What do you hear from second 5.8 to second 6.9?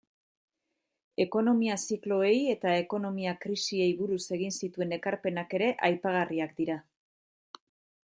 aipagarriak dira.